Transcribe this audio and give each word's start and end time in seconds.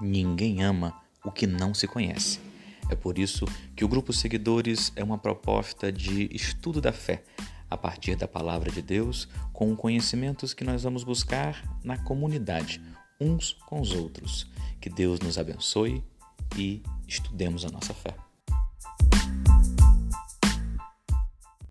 Ninguém 0.00 0.62
ama 0.62 0.94
o 1.24 1.30
que 1.30 1.46
não 1.46 1.74
se 1.74 1.86
conhece. 1.86 2.40
É 2.90 2.94
por 2.94 3.18
isso 3.18 3.44
que 3.76 3.84
o 3.84 3.88
grupo 3.88 4.12
Seguidores 4.12 4.92
é 4.96 5.04
uma 5.04 5.18
proposta 5.18 5.92
de 5.92 6.28
estudo 6.34 6.80
da 6.80 6.92
fé, 6.92 7.22
a 7.68 7.76
partir 7.76 8.16
da 8.16 8.26
palavra 8.26 8.70
de 8.70 8.82
Deus, 8.82 9.28
com 9.52 9.76
conhecimentos 9.76 10.52
que 10.52 10.64
nós 10.64 10.82
vamos 10.82 11.04
buscar 11.04 11.62
na 11.84 11.96
comunidade, 11.98 12.82
uns 13.20 13.52
com 13.66 13.80
os 13.80 13.92
outros. 13.92 14.50
Que 14.80 14.90
Deus 14.90 15.20
nos 15.20 15.38
abençoe 15.38 16.02
e 16.56 16.82
estudemos 17.06 17.64
a 17.64 17.70
nossa 17.70 17.94
fé. 17.94 18.29